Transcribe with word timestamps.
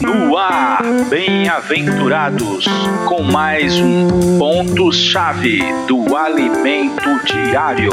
No 0.00 0.36
ar, 0.36 0.84
bem-aventurados, 1.10 2.64
com 3.08 3.24
mais 3.24 3.74
um 3.80 4.38
ponto-chave 4.38 5.58
do 5.88 6.16
alimento 6.16 7.02
diário. 7.24 7.90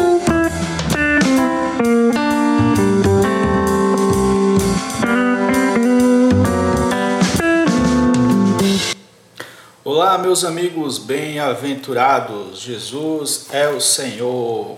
Olá, 9.83 10.19
meus 10.19 10.45
amigos 10.45 10.99
bem-aventurados, 10.99 12.61
Jesus 12.61 13.47
é 13.51 13.67
o 13.69 13.81
Senhor. 13.81 14.77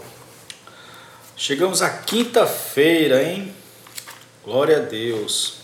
Chegamos 1.35 1.81
à 1.81 1.89
quinta-feira, 1.89 3.21
hein? 3.21 3.53
Glória 4.43 4.75
a 4.75 4.81
Deus. 4.81 5.59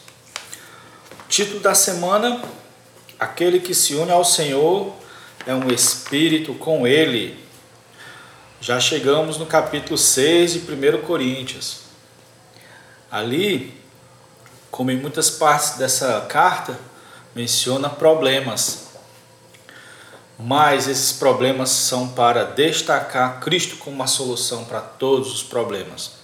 Título 1.28 1.60
da 1.60 1.76
semana: 1.76 2.42
Aquele 3.20 3.60
que 3.60 3.76
se 3.76 3.94
une 3.94 4.10
ao 4.10 4.24
Senhor 4.24 4.96
é 5.46 5.54
um 5.54 5.70
espírito 5.70 6.54
com 6.54 6.88
ele. 6.88 7.38
Já 8.62 8.80
chegamos 8.80 9.38
no 9.38 9.46
capítulo 9.46 9.98
6 9.98 10.54
de 10.54 10.60
1 10.60 11.02
Coríntios. 11.02 11.82
Ali, 13.12 13.78
como 14.72 14.91
em 14.91 14.98
muitas 14.98 15.30
partes 15.30 15.72
dessa 15.72 16.22
carta, 16.30 16.80
menciona 17.36 17.90
problemas. 17.90 18.91
Mas 20.38 20.88
esses 20.88 21.12
problemas 21.12 21.70
são 21.70 22.08
para 22.08 22.46
destacar 22.46 23.41
Cristo 23.41 23.76
como 23.76 23.98
uma 23.98 24.08
solução 24.08 24.64
para 24.64 24.80
todos 24.80 25.34
os 25.34 25.44
problemas. 25.44 26.19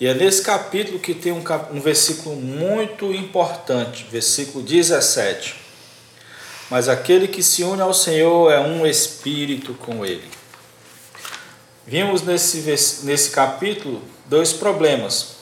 E 0.00 0.06
é 0.06 0.14
nesse 0.14 0.42
capítulo 0.42 0.98
que 0.98 1.14
tem 1.14 1.32
um, 1.32 1.42
um 1.70 1.80
versículo 1.80 2.36
muito 2.36 3.12
importante, 3.12 4.06
versículo 4.10 4.64
17. 4.64 5.56
Mas 6.70 6.88
aquele 6.88 7.28
que 7.28 7.42
se 7.42 7.62
une 7.62 7.82
ao 7.82 7.92
Senhor 7.92 8.50
é 8.50 8.58
um 8.58 8.86
espírito 8.86 9.74
com 9.74 10.04
ele. 10.04 10.28
Vimos 11.86 12.22
nesse, 12.22 12.58
nesse 13.04 13.30
capítulo 13.30 14.02
dois 14.26 14.52
problemas. 14.52 15.36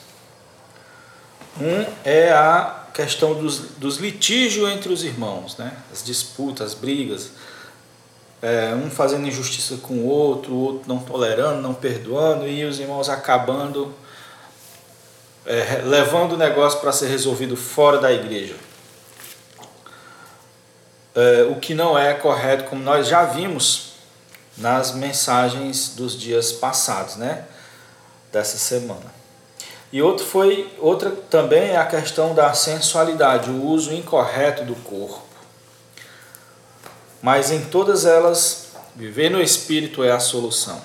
Um 1.59 1.85
é 2.03 2.31
a 2.31 2.87
questão 2.93 3.33
dos, 3.33 3.59
dos 3.77 3.97
litígios 3.97 4.69
entre 4.69 4.91
os 4.91 5.03
irmãos, 5.03 5.57
né? 5.57 5.71
as 5.91 6.03
disputas, 6.03 6.67
as 6.67 6.73
brigas, 6.73 7.31
é, 8.41 8.73
um 8.73 8.89
fazendo 8.89 9.27
injustiça 9.27 9.77
com 9.77 9.93
o 9.95 10.07
outro, 10.07 10.51
o 10.53 10.59
outro 10.59 10.83
não 10.87 10.99
tolerando, 10.99 11.61
não 11.61 11.73
perdoando, 11.73 12.47
e 12.47 12.65
os 12.65 12.79
irmãos 12.79 13.07
acabando 13.07 13.93
é, 15.45 15.81
levando 15.83 16.33
o 16.33 16.37
negócio 16.37 16.79
para 16.79 16.91
ser 16.91 17.07
resolvido 17.07 17.55
fora 17.55 17.97
da 17.97 18.11
igreja. 18.11 18.55
É, 21.15 21.43
o 21.49 21.55
que 21.59 21.73
não 21.73 21.97
é 21.97 22.13
correto, 22.13 22.65
como 22.65 22.81
nós 22.81 23.07
já 23.07 23.25
vimos 23.25 23.93
nas 24.57 24.93
mensagens 24.93 25.89
dos 25.95 26.17
dias 26.17 26.51
passados, 26.51 27.15
né? 27.15 27.45
Dessa 28.31 28.57
semana. 28.57 29.21
E 29.91 30.01
outro 30.01 30.25
foi, 30.25 30.71
outra 30.79 31.11
também 31.11 31.71
é 31.71 31.77
a 31.77 31.85
questão 31.85 32.33
da 32.33 32.53
sensualidade, 32.53 33.49
o 33.49 33.65
uso 33.65 33.93
incorreto 33.93 34.63
do 34.63 34.75
corpo. 34.75 35.21
Mas 37.21 37.51
em 37.51 37.65
todas 37.65 38.05
elas, 38.05 38.67
viver 38.95 39.29
no 39.29 39.41
espírito 39.41 40.01
é 40.03 40.11
a 40.11 40.19
solução. 40.19 40.81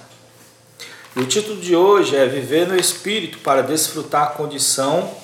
E 1.16 1.20
o 1.20 1.26
título 1.26 1.58
de 1.58 1.74
hoje 1.74 2.14
é 2.14 2.26
Viver 2.26 2.68
no 2.68 2.76
espírito 2.76 3.38
para 3.38 3.62
desfrutar 3.62 4.24
a 4.24 4.30
condição 4.32 5.16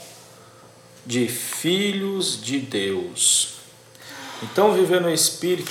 de 1.05 1.29
filhos 1.29 2.43
de 2.43 2.61
Deus. 2.61 3.57
Então, 4.43 4.73
viver 4.73 5.03
no 5.03 5.13
espírito 5.13 5.71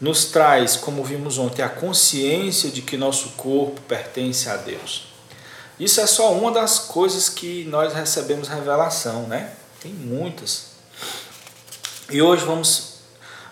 nos 0.00 0.26
traz, 0.26 0.76
como 0.76 1.02
vimos 1.02 1.38
ontem, 1.38 1.60
a 1.60 1.68
consciência 1.68 2.70
de 2.70 2.82
que 2.82 2.96
nosso 2.96 3.30
corpo 3.30 3.80
pertence 3.80 4.48
a 4.48 4.56
Deus. 4.56 5.08
Isso 5.76 6.00
é 6.00 6.06
só 6.06 6.32
uma 6.32 6.52
das 6.52 6.78
coisas 6.78 7.28
que 7.28 7.64
nós 7.64 7.92
recebemos 7.92 8.46
revelação, 8.46 9.24
né? 9.24 9.54
Tem 9.80 9.92
muitas. 9.92 10.66
E 12.08 12.22
hoje 12.22 12.44
vamos 12.44 12.98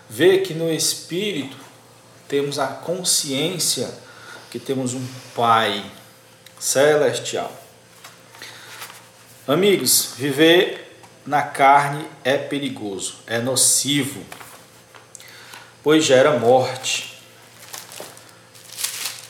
ver 0.09 0.41
que 0.41 0.53
no 0.53 0.71
Espírito 0.71 1.57
temos 2.29 2.57
a 2.57 2.67
consciência 2.67 3.89
que 4.49 4.59
temos 4.59 4.93
um 4.93 5.05
Pai 5.35 5.83
celestial. 6.59 7.51
Amigos, 9.47 10.13
viver 10.17 11.01
na 11.25 11.41
carne 11.41 12.05
é 12.23 12.37
perigoso, 12.37 13.17
é 13.27 13.39
nocivo, 13.39 14.23
pois 15.83 16.03
gera 16.03 16.37
morte. 16.37 17.19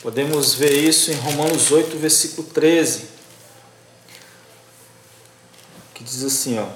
Podemos 0.02 0.54
ver 0.54 0.72
isso 0.72 1.10
em 1.10 1.14
Romanos 1.14 1.70
8, 1.70 1.96
versículo 1.98 2.48
13, 2.48 3.08
que 5.94 6.02
diz 6.02 6.24
assim, 6.24 6.58
ó: 6.58 6.66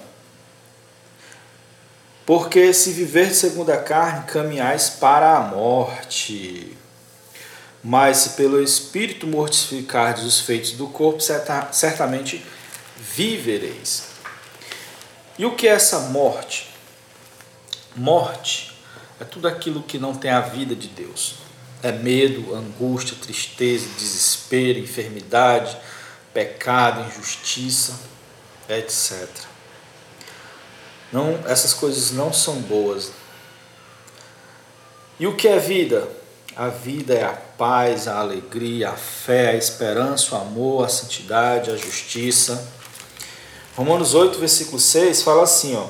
Porque 2.27 2.75
se 2.75 2.93
viver 2.93 3.35
segundo 3.35 3.71
a 3.71 3.79
carne, 3.79 4.27
caminhais 4.27 4.91
para 4.91 5.39
a 5.39 5.41
morte. 5.41 6.77
Mas 7.85 8.17
se 8.17 8.31
pelo 8.31 8.63
Espírito 8.63 9.27
mortificardes 9.27 10.25
os 10.25 10.41
feitos 10.41 10.73
do 10.73 10.87
corpo, 10.87 11.21
certamente 11.21 12.45
vivereis. 12.97 14.05
E 15.39 15.45
o 15.45 15.55
que 15.55 15.69
é 15.69 15.73
essa 15.73 16.01
morte? 16.01 16.71
Morte 17.95 18.75
é 19.21 19.25
tudo 19.25 19.47
aquilo 19.47 19.83
que 19.83 19.99
não 19.99 20.15
tem 20.15 20.31
a 20.31 20.41
vida 20.41 20.75
de 20.75 20.89
Deus 20.89 21.45
é 21.85 21.93
medo, 21.93 22.55
angústia, 22.55 23.15
tristeza, 23.21 23.87
desespero, 23.99 24.79
enfermidade, 24.79 25.77
pecado, 26.33 27.07
injustiça, 27.07 28.01
etc. 28.67 29.29
Não, 31.13 31.39
essas 31.47 31.75
coisas 31.75 32.11
não 32.11 32.33
são 32.33 32.55
boas. 32.63 33.13
E 35.21 35.27
o 35.27 35.37
que 35.37 35.47
é 35.47 35.59
vida? 35.59 36.09
A 36.57 36.69
vida 36.69 37.15
é 37.15 37.25
a 37.25 37.33
paz, 37.33 38.07
a 38.07 38.21
alegria, 38.21 38.91
a 38.91 38.93
fé, 38.93 39.51
a 39.51 39.57
esperança, 39.57 40.37
o 40.37 40.41
amor, 40.41 40.85
a 40.85 40.89
santidade, 40.89 41.71
a 41.71 41.77
justiça. 41.77 42.69
Romanos 43.77 44.15
8, 44.15 44.39
versículo 44.39 44.79
6 44.79 45.23
fala 45.23 45.43
assim, 45.43 45.75
ó: 45.75 45.87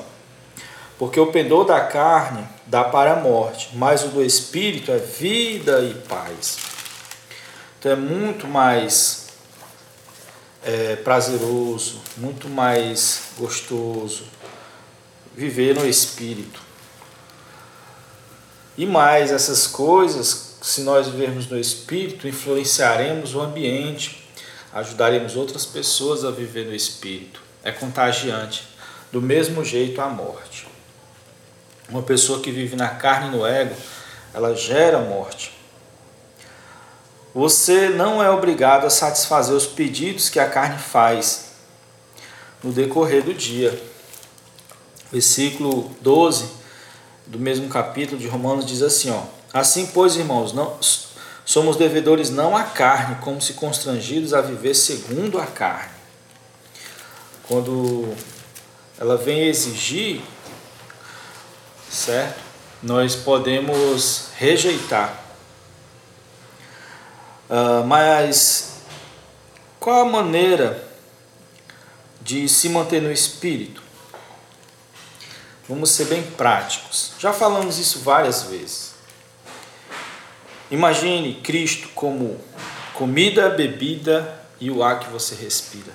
Porque 0.97 1.19
o 1.19 1.27
pendor 1.27 1.65
da 1.65 1.81
carne 1.81 2.47
dá 2.65 2.83
para 2.83 3.13
a 3.13 3.19
morte, 3.19 3.69
mas 3.73 4.03
o 4.03 4.07
do 4.07 4.23
espírito 4.23 4.91
é 4.91 4.97
vida 4.97 5.81
e 5.81 5.93
paz. 6.07 6.57
Então 7.77 7.91
é 7.91 7.95
muito 7.95 8.47
mais 8.47 9.27
é, 10.63 10.95
prazeroso, 10.95 12.01
muito 12.17 12.49
mais 12.49 13.21
gostoso 13.37 14.23
viver 15.35 15.75
no 15.75 15.87
espírito. 15.87 16.59
E 18.77 18.85
mais 18.85 19.31
essas 19.31 19.67
coisas, 19.67 20.54
se 20.65 20.81
nós 20.81 21.07
vivermos 21.07 21.47
no 21.47 21.59
espírito, 21.59 22.27
influenciaremos 22.27 23.35
o 23.35 23.39
ambiente, 23.39 24.27
ajudaremos 24.73 25.35
outras 25.35 25.63
pessoas 25.63 26.25
a 26.25 26.31
viver 26.31 26.65
no 26.65 26.73
espírito. 26.73 27.39
É 27.63 27.71
contagiante, 27.71 28.67
do 29.11 29.21
mesmo 29.21 29.63
jeito 29.63 30.01
a 30.01 30.09
morte. 30.09 30.67
Uma 31.87 32.01
pessoa 32.01 32.41
que 32.41 32.49
vive 32.49 32.75
na 32.75 32.89
carne 32.89 33.27
e 33.27 33.37
no 33.37 33.45
ego, 33.45 33.75
ela 34.33 34.55
gera 34.55 34.97
morte. 34.97 35.55
Você 37.31 37.89
não 37.89 38.23
é 38.23 38.31
obrigado 38.31 38.87
a 38.87 38.89
satisfazer 38.89 39.55
os 39.55 39.67
pedidos 39.67 40.29
que 40.29 40.39
a 40.39 40.49
carne 40.49 40.79
faz 40.79 41.51
no 42.63 42.71
decorrer 42.73 43.23
do 43.23 43.35
dia. 43.35 43.79
Versículo 45.11 45.95
12 46.01 46.49
do 47.27 47.37
mesmo 47.37 47.69
capítulo 47.69 48.19
de 48.19 48.27
Romanos 48.27 48.65
diz 48.65 48.81
assim, 48.81 49.11
ó: 49.11 49.34
Assim, 49.55 49.87
pois, 49.87 50.17
irmãos, 50.17 50.51
não 50.51 50.77
somos 51.45 51.77
devedores 51.77 52.29
não 52.29 52.57
à 52.57 52.63
carne, 52.63 53.15
como 53.21 53.41
se 53.41 53.53
constrangidos 53.53 54.33
a 54.33 54.41
viver 54.41 54.73
segundo 54.73 55.39
a 55.39 55.45
carne. 55.45 55.95
Quando 57.47 58.13
ela 58.99 59.15
vem 59.15 59.47
exigir 59.47 60.21
certo? 61.89 62.43
Nós 62.83 63.15
podemos 63.15 64.27
rejeitar. 64.35 65.23
Uh, 67.49 67.85
mas 67.85 68.79
qual 69.79 70.01
a 70.01 70.05
maneira 70.05 70.85
de 72.21 72.49
se 72.49 72.67
manter 72.67 73.01
no 73.01 73.09
espírito? 73.09 73.81
Vamos 75.69 75.91
ser 75.91 76.07
bem 76.07 76.23
práticos. 76.23 77.13
Já 77.17 77.31
falamos 77.31 77.79
isso 77.79 77.99
várias 77.99 78.43
vezes. 78.43 78.94
Imagine 80.71 81.35
Cristo 81.35 81.89
como 81.93 82.39
comida, 82.93 83.49
bebida 83.49 84.41
e 84.59 84.71
o 84.71 84.83
ar 84.83 84.99
que 84.99 85.09
você 85.09 85.35
respira. 85.35 85.93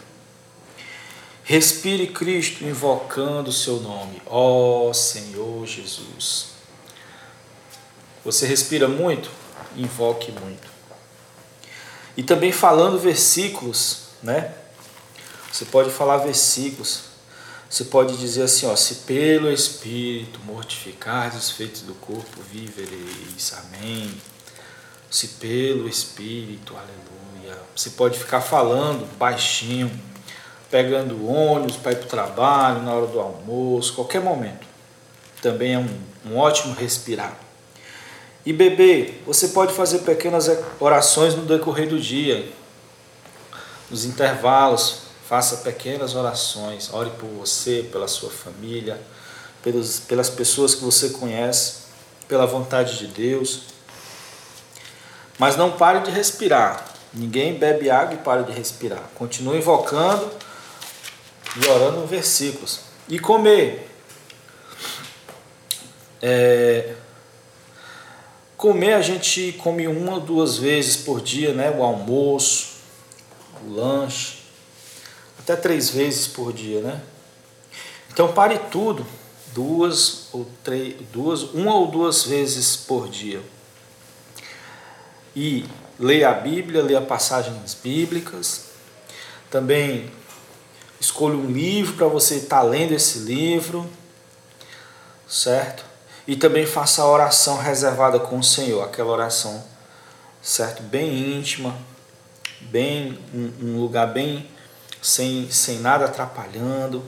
Respire 1.42 2.06
Cristo 2.08 2.64
invocando 2.64 3.50
o 3.50 3.52
seu 3.52 3.80
nome, 3.80 4.22
ó 4.26 4.88
oh, 4.88 4.94
Senhor 4.94 5.66
Jesus. 5.66 6.50
Você 8.24 8.46
respira 8.46 8.86
muito? 8.86 9.30
Invoque 9.76 10.30
muito. 10.30 10.68
E 12.16 12.22
também 12.22 12.52
falando 12.52 12.98
versículos, 12.98 14.02
né? 14.22 14.54
Você 15.50 15.64
pode 15.64 15.90
falar 15.90 16.18
versículos. 16.18 17.04
Você 17.68 17.84
pode 17.84 18.16
dizer 18.16 18.42
assim, 18.42 18.66
ó, 18.66 18.76
se 18.76 18.96
pelo 19.06 19.50
Espírito 19.50 20.38
mortificar 20.44 21.34
os 21.36 21.50
feitos 21.50 21.82
do 21.82 21.94
corpo, 21.94 22.42
vivereis. 22.42 23.54
Amém. 23.54 24.12
Se 25.10 25.26
pelo 25.26 25.88
Espírito, 25.88 26.76
aleluia. 26.76 27.58
Você 27.74 27.90
pode 27.90 28.16
ficar 28.16 28.40
falando 28.40 29.04
baixinho, 29.18 29.90
pegando 30.70 31.26
ônibus 31.28 31.76
para 31.76 31.92
ir 31.92 31.96
para 31.96 32.06
o 32.06 32.08
trabalho, 32.08 32.82
na 32.82 32.94
hora 32.94 33.06
do 33.08 33.18
almoço, 33.18 33.94
qualquer 33.94 34.20
momento. 34.20 34.64
Também 35.42 35.74
é 35.74 35.78
um, 35.78 36.00
um 36.26 36.36
ótimo 36.38 36.74
respirar. 36.74 37.36
E 38.46 38.52
beber, 38.52 39.22
você 39.26 39.48
pode 39.48 39.72
fazer 39.72 39.98
pequenas 39.98 40.48
orações 40.78 41.34
no 41.34 41.44
decorrer 41.44 41.88
do 41.88 41.98
dia, 41.98 42.48
nos 43.90 44.04
intervalos, 44.04 45.02
faça 45.28 45.58
pequenas 45.58 46.14
orações, 46.14 46.92
ore 46.92 47.10
por 47.10 47.28
você, 47.28 47.86
pela 47.90 48.06
sua 48.06 48.30
família, 48.30 49.00
pelos, 49.62 50.00
pelas 50.00 50.30
pessoas 50.30 50.74
que 50.74 50.84
você 50.84 51.10
conhece, 51.10 51.80
pela 52.28 52.46
vontade 52.46 52.96
de 52.96 53.08
Deus. 53.08 53.62
Mas 55.40 55.56
não 55.56 55.72
pare 55.72 56.00
de 56.00 56.10
respirar. 56.12 56.84
Ninguém 57.12 57.54
bebe 57.54 57.90
água 57.90 58.14
e 58.14 58.18
para 58.18 58.42
de 58.42 58.52
respirar. 58.52 59.02
Continue 59.14 59.58
invocando 59.58 60.30
e 61.56 61.66
orando 61.66 62.06
versículos. 62.06 62.80
E 63.08 63.18
comer. 63.18 63.90
É, 66.22 66.94
Comer 68.60 68.92
a 68.92 69.00
gente 69.00 69.52
come 69.52 69.88
uma 69.88 70.16
ou 70.16 70.20
duas 70.20 70.58
vezes 70.58 70.94
por 70.94 71.22
dia, 71.22 71.54
né? 71.54 71.70
O 71.70 71.82
almoço, 71.82 72.72
o 73.64 73.72
lanche, 73.72 74.40
até 75.38 75.56
três 75.56 75.88
vezes 75.88 76.26
por 76.26 76.52
dia, 76.52 76.82
né? 76.82 77.00
Então 78.12 78.34
pare 78.34 78.58
tudo, 78.70 79.06
duas 79.54 80.28
ou 80.30 80.46
três, 80.62 80.94
duas, 81.10 81.42
uma 81.54 81.74
ou 81.74 81.86
duas 81.86 82.24
vezes 82.24 82.76
por 82.76 83.08
dia. 83.08 83.40
E 85.34 85.64
leia 85.98 86.30
a 86.30 86.34
Bíblia, 86.34 86.82
leia 86.82 87.00
passagens 87.00 87.74
bíblicas. 87.74 88.66
Também 89.50 90.10
escolha 91.00 91.36
um 91.36 91.50
livro 91.50 91.94
para 91.94 92.06
você 92.06 92.36
estar 92.36 92.62
lendo 92.62 92.92
esse 92.92 93.20
livro, 93.20 93.88
certo? 95.28 95.84
E 96.26 96.36
também 96.36 96.66
faça 96.66 97.02
a 97.02 97.08
oração 97.08 97.56
reservada 97.56 98.18
com 98.20 98.38
o 98.38 98.44
Senhor, 98.44 98.82
aquela 98.84 99.10
oração, 99.10 99.64
certo? 100.42 100.82
Bem 100.82 101.38
íntima, 101.38 101.76
bem 102.60 103.18
um, 103.34 103.52
um 103.62 103.80
lugar 103.80 104.12
bem 104.12 104.48
sem, 105.00 105.50
sem 105.50 105.78
nada 105.78 106.04
atrapalhando. 106.04 107.02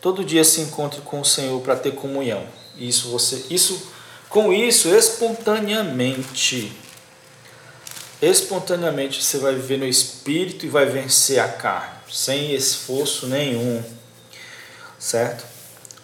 Todo 0.00 0.24
dia 0.24 0.44
se 0.44 0.60
encontre 0.60 1.00
com 1.00 1.20
o 1.20 1.24
Senhor 1.24 1.60
para 1.60 1.76
ter 1.76 1.92
comunhão. 1.92 2.44
Isso 2.76 3.08
você, 3.10 3.46
isso 3.50 3.90
com 4.32 4.52
isso 4.52 4.88
espontaneamente 4.88 6.72
espontaneamente 8.22 9.22
você 9.22 9.38
vai 9.38 9.52
viver 9.52 9.78
no 9.78 9.84
espírito 9.84 10.64
e 10.64 10.68
vai 10.68 10.86
vencer 10.86 11.40
a 11.40 11.48
carne, 11.48 11.98
sem 12.08 12.54
esforço 12.54 13.26
nenhum. 13.26 13.82
Certo? 14.96 15.44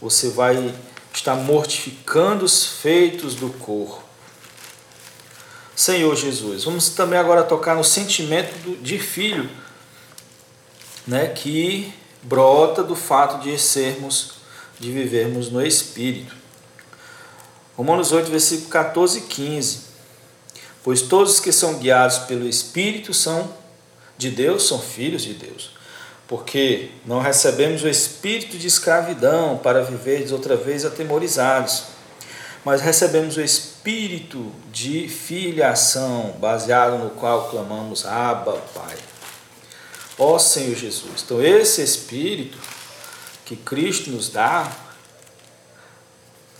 Você 0.00 0.30
vai 0.30 0.74
está 1.14 1.34
mortificando 1.34 2.44
os 2.44 2.64
feitos 2.64 3.34
do 3.34 3.50
corpo. 3.50 4.02
Senhor 5.74 6.14
Jesus, 6.16 6.64
vamos 6.64 6.90
também 6.90 7.18
agora 7.18 7.42
tocar 7.42 7.76
no 7.76 7.84
sentimento 7.84 8.76
de 8.82 8.98
filho, 8.98 9.48
né, 11.06 11.28
que 11.28 11.92
brota 12.22 12.82
do 12.82 12.94
fato 12.94 13.42
de 13.42 13.58
sermos, 13.58 14.34
de 14.78 14.90
vivermos 14.90 15.50
no 15.50 15.64
Espírito. 15.64 16.37
Romanos 17.78 18.12
8, 18.12 18.30
versículo 18.30 18.68
14 18.68 19.18
e 19.18 19.22
15. 19.22 19.80
Pois 20.84 21.00
todos 21.00 21.40
que 21.40 21.52
são 21.52 21.78
guiados 21.78 22.18
pelo 22.18 22.46
Espírito 22.46 23.14
são 23.14 23.50
de 24.18 24.30
Deus, 24.30 24.68
são 24.68 24.78
filhos 24.78 25.22
de 25.22 25.32
Deus 25.32 25.78
porque 26.28 26.90
não 27.06 27.20
recebemos 27.20 27.82
o 27.82 27.88
espírito 27.88 28.58
de 28.58 28.66
escravidão 28.66 29.56
para 29.56 29.82
viver 29.82 30.30
outra 30.30 30.54
vez 30.54 30.84
atemorizados, 30.84 31.84
mas 32.62 32.82
recebemos 32.82 33.38
o 33.38 33.40
espírito 33.40 34.52
de 34.70 35.08
filiação, 35.08 36.36
baseado 36.38 36.98
no 36.98 37.10
qual 37.10 37.48
clamamos 37.48 38.04
Abba, 38.04 38.60
Pai. 38.74 38.94
Ó 40.18 40.38
Senhor 40.38 40.76
Jesus. 40.76 41.22
Então, 41.24 41.42
esse 41.42 41.80
espírito 41.80 42.58
que 43.46 43.56
Cristo 43.56 44.10
nos 44.10 44.28
dá 44.28 44.70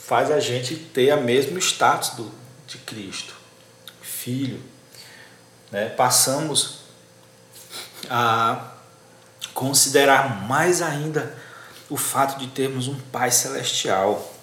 faz 0.08 0.30
a 0.30 0.40
gente 0.40 0.74
ter 0.74 1.12
o 1.12 1.20
mesmo 1.20 1.58
status 1.58 2.10
do, 2.16 2.32
de 2.66 2.78
Cristo, 2.78 3.34
filho. 4.00 4.58
Né? 5.70 5.90
Passamos 5.90 6.78
a 8.08 8.72
considerar 9.52 10.46
mais 10.46 10.80
ainda 10.80 11.36
o 11.90 11.96
fato 11.98 12.38
de 12.38 12.46
termos 12.46 12.88
um 12.88 12.98
Pai 12.98 13.30
celestial. 13.30 14.34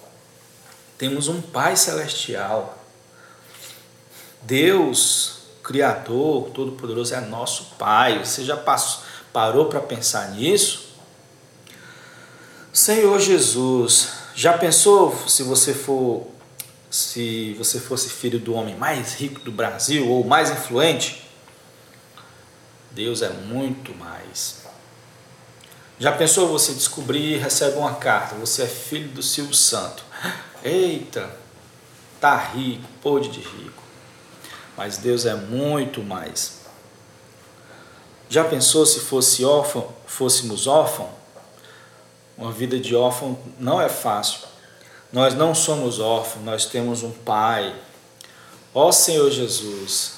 Temos 0.96 1.26
um 1.26 1.42
Pai 1.42 1.74
celestial. 1.74 2.78
Deus, 4.42 5.40
Criador, 5.64 6.50
Todo-Poderoso, 6.50 7.12
é 7.12 7.20
nosso 7.20 7.74
Pai. 7.76 8.24
Você 8.24 8.44
já 8.44 8.56
passou, 8.56 9.02
parou 9.32 9.66
para 9.66 9.80
pensar 9.80 10.30
nisso? 10.30 10.94
Senhor 12.72 13.18
Jesus, 13.18 14.15
já 14.36 14.58
pensou 14.58 15.16
se 15.26 15.42
você 15.42 15.72
for 15.72 16.26
se 16.90 17.54
você 17.54 17.80
fosse 17.80 18.10
filho 18.10 18.38
do 18.38 18.52
homem 18.52 18.76
mais 18.76 19.14
rico 19.14 19.40
do 19.40 19.50
Brasil 19.50 20.08
ou 20.08 20.24
mais 20.24 20.50
influente? 20.50 21.26
Deus 22.90 23.22
é 23.22 23.30
muito 23.30 23.94
mais. 23.94 24.66
Já 25.98 26.12
pensou 26.12 26.48
você 26.48 26.74
descobrir 26.74 27.34
e 27.34 27.38
recebe 27.38 27.78
uma 27.78 27.94
carta, 27.94 28.34
você 28.34 28.64
é 28.64 28.66
filho 28.66 29.08
do 29.08 29.22
Silvio 29.22 29.54
Santo. 29.54 30.04
Eita, 30.62 31.30
tá 32.20 32.36
rico, 32.36 32.86
pôde 33.00 33.30
de 33.30 33.40
rico. 33.40 33.82
Mas 34.76 34.98
Deus 34.98 35.24
é 35.24 35.34
muito 35.34 36.02
mais. 36.02 36.60
Já 38.28 38.44
pensou 38.44 38.84
se 38.84 39.00
fosse 39.00 39.44
órfão, 39.46 39.94
fôssemos 40.06 40.66
órfãos? 40.66 41.15
Uma 42.36 42.52
vida 42.52 42.78
de 42.78 42.94
órfão 42.94 43.38
não 43.58 43.80
é 43.80 43.88
fácil. 43.88 44.40
Nós 45.12 45.34
não 45.34 45.54
somos 45.54 45.98
órfãos, 45.98 46.44
nós 46.44 46.66
temos 46.66 47.02
um 47.02 47.10
pai. 47.10 47.74
Ó 48.74 48.92
Senhor 48.92 49.30
Jesus, 49.30 50.14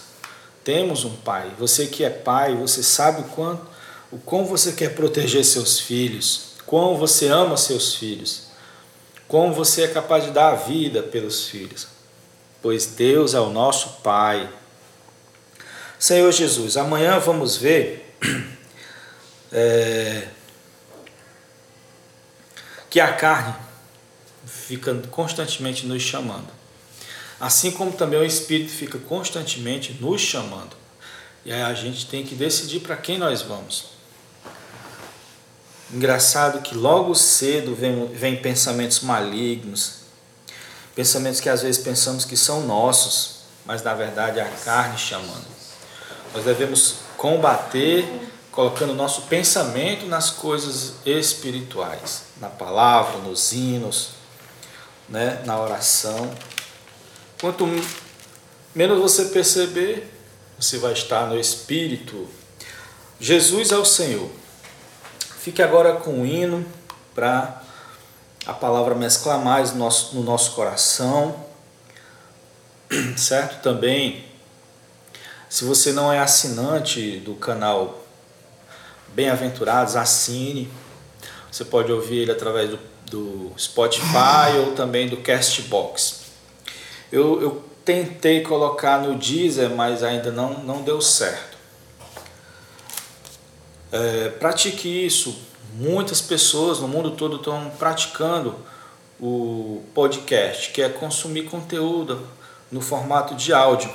temos 0.65 1.05
um 1.05 1.15
pai. 1.17 1.53
Você 1.59 1.87
que 1.87 2.03
é 2.05 2.11
pai, 2.11 2.55
você 2.55 2.83
sabe 2.83 3.21
o 3.21 3.25
quanto 3.25 3.79
o 4.11 4.19
quão 4.19 4.45
você 4.45 4.73
quer 4.73 4.95
proteger 4.95 5.45
seus 5.45 5.79
filhos, 5.79 6.53
quão 6.65 6.97
você 6.97 7.29
ama 7.29 7.57
seus 7.57 7.95
filhos, 7.95 8.49
quão 9.27 9.53
você 9.53 9.83
é 9.83 9.89
capaz 9.89 10.25
de 10.25 10.31
dar 10.31 10.53
a 10.53 10.57
vida 10.57 11.03
pelos 11.03 11.47
filhos, 11.47 11.87
pois 12.63 12.87
Deus 12.87 13.35
é 13.35 13.41
o 13.41 13.51
nosso 13.51 14.01
Pai. 14.03 14.49
Senhor 15.99 16.31
Jesus, 16.33 16.77
amanhã 16.77 17.19
vamos 17.19 17.57
ver 17.57 18.15
é, 19.53 20.29
que 22.91 23.01
a 23.01 23.13
carne 23.13 23.55
fica 24.47 24.95
constantemente 25.11 25.87
nos 25.87 26.03
chamando, 26.03 26.49
assim 27.39 27.71
como 27.71 27.93
também 27.93 28.19
o 28.19 28.25
Espírito 28.25 28.71
fica 28.71 28.99
constantemente 28.99 29.97
nos 30.01 30.21
chamando. 30.21 30.77
E 31.45 31.53
aí 31.53 31.63
a 31.63 31.75
gente 31.75 32.07
tem 32.07 32.25
que 32.25 32.35
decidir 32.35 32.81
para 32.81 32.97
quem 32.97 33.19
nós 33.19 33.43
vamos. 33.43 33.87
Engraçado 35.93 36.61
que 36.61 36.75
logo 36.75 37.15
cedo 37.15 37.75
vem, 37.75 38.07
vem 38.09 38.37
pensamentos 38.37 39.01
malignos, 39.01 40.01
pensamentos 40.95 41.41
que 41.41 41.49
às 41.49 41.63
vezes 41.63 41.83
pensamos 41.83 42.25
que 42.25 42.37
são 42.37 42.67
nossos, 42.67 43.39
mas 43.65 43.83
na 43.83 43.95
verdade 43.95 44.39
é 44.39 44.43
a 44.43 44.51
carne 44.51 44.99
chamando. 44.99 45.47
Nós 46.35 46.45
devemos 46.45 46.97
combater 47.17 48.07
colocando 48.53 48.95
nosso 48.95 49.23
pensamento 49.23 50.07
nas 50.07 50.31
coisas 50.31 50.95
espirituais, 51.07 52.25
na 52.41 52.49
palavra, 52.49 53.19
nos 53.19 53.53
hinos, 53.53 54.11
né, 55.09 55.43
na 55.45 55.61
oração. 55.61 56.31
Quanto 57.41 57.67
menos 58.75 58.99
você 58.99 59.27
perceber, 59.27 60.13
você 60.59 60.79
vai 60.79 60.93
estar 60.93 61.27
no 61.27 61.39
espírito. 61.39 62.29
Jesus 63.21 63.71
é 63.71 63.77
o 63.77 63.85
Senhor. 63.85 64.29
Fique 65.41 65.63
agora 65.63 65.95
com 65.95 66.23
o 66.23 66.27
hino 66.27 66.67
para 67.15 67.63
a 68.45 68.53
palavra 68.53 68.95
mesclar 68.95 69.39
mais 69.39 69.73
no 69.73 69.79
nosso, 69.79 70.15
no 70.17 70.23
nosso 70.23 70.53
coração, 70.53 71.45
certo? 73.17 73.63
Também, 73.63 74.25
se 75.49 75.65
você 75.65 75.93
não 75.93 76.13
é 76.13 76.19
assinante 76.19 77.19
do 77.21 77.35
canal 77.35 78.08
Bem-aventurados, 79.15 79.97
assine. 79.97 80.71
Você 81.51 81.65
pode 81.65 81.91
ouvir 81.91 82.19
ele 82.19 82.33
através 82.33 82.71
do, 82.71 82.79
do 83.11 83.53
Spotify 83.59 84.57
ou 84.65 84.73
também 84.73 85.09
do 85.09 85.17
Castbox. 85.19 86.21
Eu, 87.11 87.41
eu 87.41 87.65
tentei 87.85 88.43
colocar 88.43 89.01
no 89.01 89.15
Deezer, 89.17 89.71
mas 89.71 90.03
ainda 90.03 90.31
não, 90.31 90.59
não 90.59 90.83
deu 90.83 91.01
certo. 91.01 91.57
É, 93.91 94.29
pratique 94.29 94.89
isso. 95.07 95.39
Muitas 95.75 96.21
pessoas 96.21 96.81
no 96.81 96.89
mundo 96.89 97.13
todo 97.13 97.37
estão 97.37 97.71
praticando 97.79 98.55
o 99.21 99.83
podcast, 99.95 100.71
que 100.71 100.83
é 100.83 100.89
consumir 100.89 101.45
conteúdo 101.45 102.27
no 102.71 102.81
formato 102.81 103.35
de 103.35 103.53
áudio, 103.53 103.91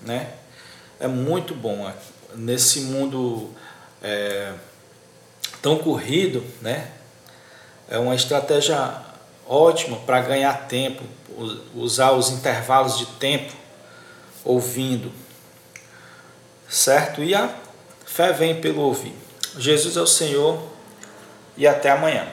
né? 0.00 0.32
É 0.98 1.06
muito 1.06 1.54
bom. 1.54 1.90
Nesse 2.34 2.80
mundo 2.80 3.50
é, 4.06 4.52
tão 5.60 5.76
corrido, 5.78 6.44
né? 6.62 6.92
É 7.88 7.98
uma 7.98 8.14
estratégia 8.14 9.02
ótima 9.48 9.96
para 9.98 10.20
ganhar 10.20 10.68
tempo, 10.68 11.02
usar 11.74 12.12
os 12.12 12.30
intervalos 12.30 12.98
de 12.98 13.06
tempo 13.06 13.52
ouvindo, 14.44 15.12
certo? 16.68 17.22
E 17.22 17.34
a 17.34 17.52
fé 18.04 18.32
vem 18.32 18.60
pelo 18.60 18.82
ouvir. 18.82 19.14
Jesus 19.58 19.96
é 19.96 20.00
o 20.00 20.06
Senhor 20.06 20.62
e 21.56 21.66
até 21.66 21.90
amanhã. 21.90 22.28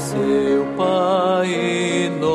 seu 0.00 0.66
Pai. 0.76 2.10
Nosso. 2.18 2.29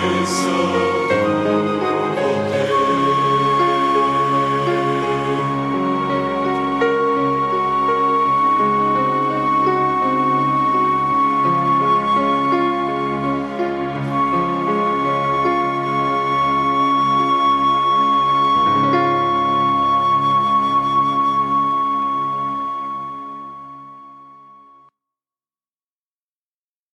presença. 0.00 1.17